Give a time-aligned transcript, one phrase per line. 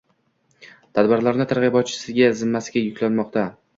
[0.99, 3.45] Tadbirlarni targ‘ibotchining zimmasiga yuklamoqda.